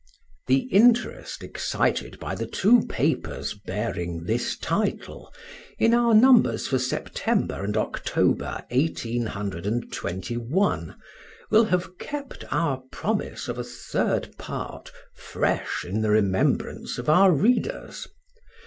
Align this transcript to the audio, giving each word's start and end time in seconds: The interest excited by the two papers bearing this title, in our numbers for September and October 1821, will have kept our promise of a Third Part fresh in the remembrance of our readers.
The 0.47 0.61
interest 0.71 1.43
excited 1.43 2.17
by 2.19 2.33
the 2.33 2.47
two 2.47 2.87
papers 2.87 3.53
bearing 3.53 4.23
this 4.23 4.57
title, 4.57 5.31
in 5.77 5.93
our 5.93 6.15
numbers 6.15 6.65
for 6.67 6.79
September 6.79 7.63
and 7.63 7.77
October 7.77 8.65
1821, 8.71 10.95
will 11.51 11.65
have 11.65 11.99
kept 11.99 12.45
our 12.49 12.77
promise 12.91 13.47
of 13.47 13.59
a 13.59 13.63
Third 13.63 14.35
Part 14.39 14.91
fresh 15.13 15.85
in 15.85 16.01
the 16.01 16.09
remembrance 16.09 16.97
of 16.97 17.07
our 17.07 17.31
readers. 17.31 18.07